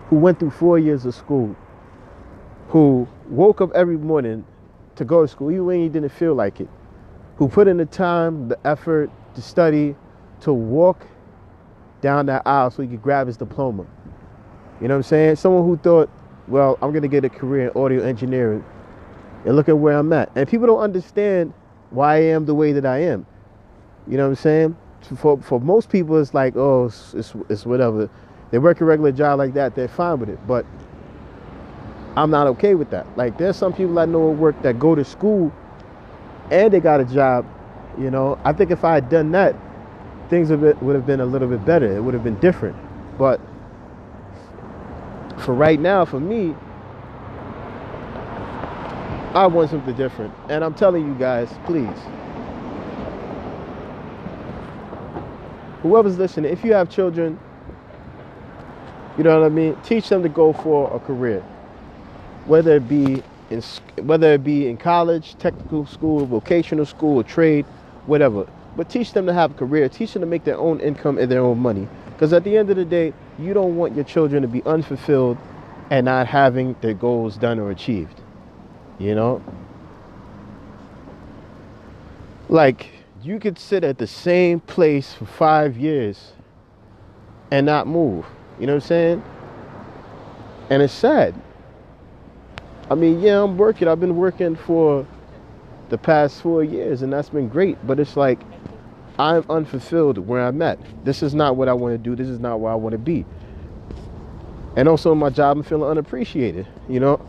who 0.08 0.15
went 0.15 0.39
through 0.39 0.51
four 0.51 0.79
years 0.79 1.05
of 1.05 1.13
school, 1.13 1.55
who 2.69 3.08
woke 3.27 3.62
up 3.62 3.72
every 3.74 3.98
morning 3.98 4.46
to 4.96 5.05
go 5.05 5.22
to 5.22 5.27
school, 5.27 5.51
even 5.51 5.65
when 5.65 5.81
he 5.81 5.89
didn't 5.89 6.10
feel 6.10 6.34
like 6.34 6.62
it, 6.62 6.69
who 7.38 7.48
put 7.48 7.67
in 7.67 7.77
the 7.77 7.86
time, 7.86 8.48
the 8.48 8.58
effort 8.65 9.10
to 9.36 9.41
study, 9.41 9.96
to 10.41 10.53
walk 10.53 11.05
down 12.01 12.25
that 12.27 12.41
aisle 12.46 12.72
so 12.72 12.81
he 12.81 12.88
could 12.88 13.01
grab 13.01 13.27
his 13.27 13.36
diploma. 13.36 13.86
You 14.79 14.88
know 14.88 14.93
what 14.93 15.00
I'm 15.00 15.03
saying? 15.03 15.36
Someone 15.36 15.65
who 15.65 15.77
thought, 15.77 16.10
well, 16.48 16.77
I'm 16.81 16.91
going 16.91 17.01
to 17.01 17.10
get 17.10 17.25
a 17.25 17.29
career 17.29 17.67
in 17.67 17.81
audio 17.81 18.01
engineering 18.01 18.63
and 19.46 19.55
look 19.55 19.67
at 19.67 19.77
where 19.77 19.98
I'm 19.98 20.12
at. 20.13 20.31
And 20.36 20.48
people 20.48 20.67
don't 20.67 20.79
understand 20.79 21.53
why 21.89 22.15
I 22.15 22.19
am 22.22 22.46
the 22.46 22.55
way 22.55 22.72
that 22.72 22.86
I 22.86 23.00
am. 23.00 23.25
You 24.08 24.17
know 24.17 24.24
what 24.24 24.29
I'm 24.29 24.36
saying? 24.36 24.77
For, 25.17 25.41
for 25.41 25.59
most 25.61 25.89
people, 25.89 26.17
it's 26.19 26.33
like, 26.33 26.55
oh, 26.55 26.85
it's, 26.87 27.13
it's, 27.13 27.33
it's 27.49 27.65
whatever. 27.65 28.09
They 28.51 28.59
work 28.59 28.81
a 28.81 28.85
regular 28.85 29.11
job 29.11 29.39
like 29.39 29.53
that, 29.55 29.75
they're 29.75 29.87
fine 29.87 30.19
with 30.19 30.29
it. 30.29 30.39
But 30.47 30.65
I'm 32.15 32.31
not 32.31 32.47
okay 32.47 32.75
with 32.75 32.89
that. 32.91 33.07
Like, 33.17 33.37
there's 33.37 33.57
some 33.57 33.73
people 33.73 33.99
I 33.99 34.05
know 34.05 34.31
at 34.31 34.37
work 34.37 34.61
that 34.63 34.79
go 34.79 34.95
to 34.95 35.05
school 35.05 35.53
and 36.51 36.73
they 36.73 36.79
got 36.79 36.99
a 36.99 37.05
job 37.05 37.45
You 37.97 38.11
know, 38.11 38.39
I 38.45 38.53
think 38.53 38.71
if 38.71 38.83
I 38.85 38.95
had 38.95 39.09
done 39.09 39.31
that, 39.33 39.55
things 40.29 40.49
would 40.51 40.81
would 40.81 40.95
have 40.95 41.05
been 41.05 41.21
a 41.21 41.25
little 41.25 41.47
bit 41.47 41.65
better. 41.65 41.95
It 41.95 42.01
would 42.01 42.13
have 42.13 42.23
been 42.23 42.39
different. 42.39 42.75
But 43.17 43.41
for 45.39 45.53
right 45.53 45.79
now, 45.79 46.05
for 46.05 46.19
me, 46.19 46.55
I 49.33 49.47
want 49.47 49.69
something 49.71 49.95
different. 49.95 50.33
And 50.49 50.63
I'm 50.63 50.73
telling 50.73 51.05
you 51.05 51.15
guys, 51.15 51.49
please. 51.65 51.97
Whoever's 55.81 56.17
listening, 56.17 56.51
if 56.51 56.63
you 56.63 56.74
have 56.74 56.89
children, 56.89 57.39
you 59.17 59.24
know 59.24 59.39
what 59.39 59.45
I 59.45 59.50
mean? 59.50 59.77
Teach 59.83 60.09
them 60.09 60.24
to 60.24 60.29
go 60.29 60.53
for 60.53 60.93
a 60.93 61.00
career. 61.00 61.41
Whether 62.45 62.77
it 62.77 62.88
be 62.88 63.24
in 63.50 63.62
whether 64.03 64.33
it 64.33 64.43
be 64.43 64.67
in 64.67 64.77
college, 64.77 65.36
technical 65.39 65.86
school, 65.86 66.25
vocational 66.25 66.86
school, 66.86 67.24
trade, 67.24 67.65
whatever. 68.05 68.48
But 68.75 68.89
teach 68.89 69.13
them 69.13 69.25
to 69.25 69.33
have 69.33 69.51
a 69.51 69.53
career. 69.55 69.89
Teach 69.89 70.13
them 70.13 70.21
to 70.21 70.25
make 70.25 70.43
their 70.43 70.57
own 70.57 70.79
income 70.79 71.17
and 71.17 71.31
their 71.31 71.41
own 71.41 71.59
money. 71.59 71.88
Because 72.13 72.33
at 72.33 72.43
the 72.43 72.57
end 72.57 72.69
of 72.69 72.75
the 72.75 72.86
day, 72.86 73.13
you 73.38 73.53
don't 73.53 73.75
want 73.75 73.95
your 73.95 74.05
children 74.05 74.41
to 74.41 74.48
be 74.48 74.63
unfulfilled 74.63 75.38
and 75.89 76.05
not 76.05 76.27
having 76.27 76.75
their 76.81 76.93
goals 76.93 77.38
done 77.38 77.59
or 77.59 77.71
achieved. 77.71 78.21
You 79.00 79.15
know? 79.15 79.41
Like, 82.48 82.89
you 83.21 83.39
could 83.39 83.59
sit 83.59 83.83
at 83.83 83.97
the 83.97 84.07
same 84.07 84.59
place 84.59 85.13
for 85.13 85.25
five 85.25 85.77
years 85.77 86.33
and 87.51 87.65
not 87.65 87.88
move. 87.88 88.25
You 88.59 88.67
know 88.67 88.75
what 88.75 88.83
I'm 88.83 88.88
saying? 88.88 89.23
And 90.69 90.81
it's 90.81 90.93
sad. 90.93 91.33
I 92.89 92.95
mean, 92.95 93.21
yeah, 93.21 93.43
I'm 93.43 93.57
working. 93.57 93.88
I've 93.88 93.99
been 93.99 94.15
working 94.15 94.55
for 94.55 95.05
the 95.89 95.97
past 95.97 96.41
four 96.41 96.63
years, 96.63 97.01
and 97.01 97.11
that's 97.11 97.29
been 97.29 97.47
great. 97.47 97.77
But 97.85 97.99
it's 97.99 98.15
like 98.15 98.39
I'm 99.17 99.45
unfulfilled 99.49 100.17
where 100.17 100.45
I'm 100.45 100.61
at. 100.61 100.79
This 101.03 101.21
is 101.21 101.33
not 101.33 101.55
what 101.55 101.67
I 101.67 101.73
want 101.73 101.93
to 101.93 101.97
do. 101.97 102.15
This 102.15 102.27
is 102.27 102.39
not 102.39 102.59
where 102.59 102.71
I 102.71 102.75
want 102.75 102.93
to 102.93 102.99
be. 102.99 103.25
And 104.75 104.88
also, 104.88 105.13
my 105.13 105.29
job, 105.29 105.57
I'm 105.57 105.63
feeling 105.63 105.89
unappreciated. 105.89 106.67
You 106.88 106.99
know, 106.99 107.21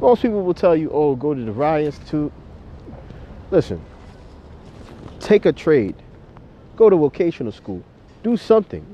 most 0.00 0.22
people 0.22 0.42
will 0.42 0.54
tell 0.54 0.76
you, 0.76 0.90
"Oh, 0.92 1.16
go 1.16 1.34
to 1.34 1.42
the 1.42 1.52
Rye 1.52 1.82
Institute." 1.82 2.32
Listen, 3.50 3.80
take 5.26 5.44
a 5.44 5.52
trade, 5.52 5.96
go 6.76 6.88
to 6.88 6.96
vocational 6.96 7.50
school, 7.50 7.82
do 8.22 8.36
something. 8.36 8.84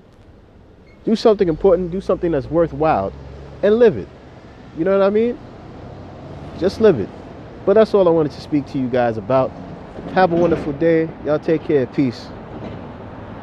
Do 1.04 1.14
something 1.14 1.48
important, 1.48 1.90
do 1.90 2.00
something 2.00 2.30
that's 2.30 2.46
worthwhile, 2.46 3.12
and 3.62 3.78
live 3.78 3.98
it. 3.98 4.08
You 4.78 4.84
know 4.84 4.98
what 4.98 5.04
I 5.04 5.10
mean? 5.10 5.38
Just 6.58 6.80
live 6.80 6.98
it. 7.00 7.08
But 7.66 7.74
that's 7.74 7.92
all 7.92 8.08
I 8.08 8.10
wanted 8.10 8.32
to 8.32 8.40
speak 8.40 8.66
to 8.68 8.78
you 8.78 8.88
guys 8.88 9.18
about. 9.18 9.50
Have 10.14 10.32
a 10.32 10.36
wonderful 10.36 10.72
day. 10.72 11.08
Y'all 11.24 11.38
take 11.38 11.64
care. 11.64 11.86
Peace. 11.86 12.28